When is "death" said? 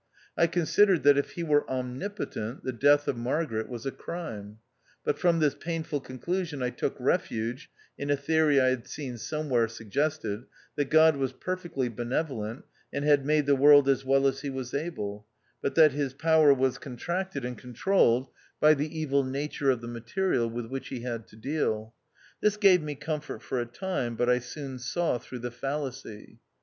2.73-3.07